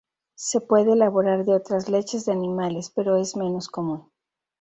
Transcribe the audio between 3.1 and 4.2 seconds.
es menos común.